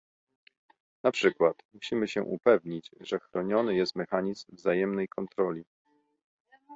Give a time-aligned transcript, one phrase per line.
[1.03, 5.63] Na przykład, musimy się upewnić, że chroniony jest mechanizm wzajemnej kontroli